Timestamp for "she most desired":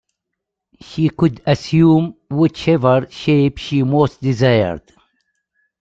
3.59-4.91